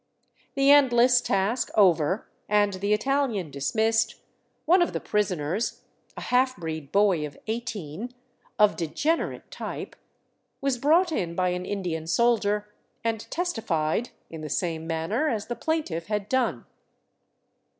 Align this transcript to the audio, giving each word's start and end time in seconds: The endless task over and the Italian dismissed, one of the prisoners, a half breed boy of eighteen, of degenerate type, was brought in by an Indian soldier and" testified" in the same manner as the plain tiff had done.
The 0.55 0.71
endless 0.71 1.21
task 1.21 1.69
over 1.75 2.27
and 2.49 2.73
the 2.73 2.91
Italian 2.91 3.51
dismissed, 3.51 4.15
one 4.65 4.81
of 4.81 4.93
the 4.93 4.99
prisoners, 4.99 5.83
a 6.17 6.21
half 6.21 6.57
breed 6.57 6.91
boy 6.91 7.23
of 7.23 7.37
eighteen, 7.45 8.11
of 8.57 8.75
degenerate 8.75 9.51
type, 9.51 9.95
was 10.59 10.79
brought 10.79 11.11
in 11.11 11.35
by 11.35 11.49
an 11.49 11.67
Indian 11.67 12.07
soldier 12.07 12.73
and" 13.03 13.29
testified" 13.29 14.09
in 14.31 14.41
the 14.41 14.49
same 14.49 14.87
manner 14.87 15.29
as 15.29 15.45
the 15.45 15.55
plain 15.55 15.83
tiff 15.83 16.07
had 16.07 16.27
done. 16.27 16.65